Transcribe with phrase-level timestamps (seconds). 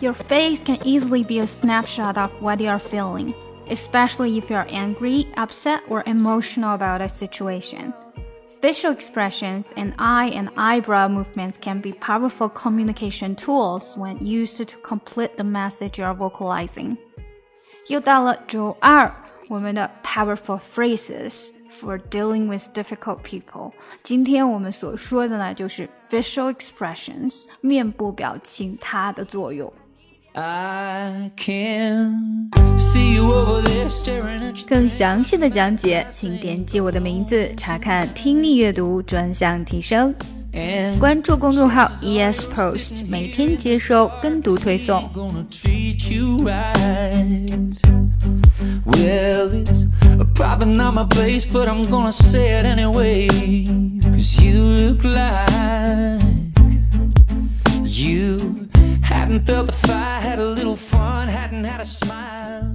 [0.00, 3.34] Your face can easily be a snapshot of what you are feeling,
[3.70, 7.94] especially if you are angry, upset, or emotional about a situation.
[8.60, 14.76] Facial expressions and eye and eyebrow movements can be powerful communication tools when used to
[14.82, 16.96] complete the message you are vocalizing.
[17.88, 19.14] 又到了周二，
[19.48, 23.72] 我们的 powerful phrases for dealing with difficult people。
[24.02, 29.72] 今天我们所说的呢，就是 facial expressions 面部表情它的作用。
[34.67, 40.13] 更详细的讲解，请点击我的名字查看听力阅读专项提升。
[40.99, 45.03] 关注公众号 ES Post，每天接收跟读推送。
[59.11, 62.70] Hadn't felt the fire, had a little fun, hadn't had a smile